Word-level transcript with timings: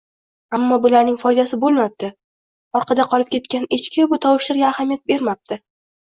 Ammo 0.57 0.77
bularning 0.83 1.17
foydasi 1.23 1.57
bo‘lmabdi: 1.63 2.07
orqada 2.79 3.05
qolib 3.11 3.29
ketgan 3.35 3.67
Echki 3.77 4.07
bu 4.15 4.19
tovushlarga 4.25 4.65
ahamiyat 4.71 5.05
bermabdi 5.13 5.59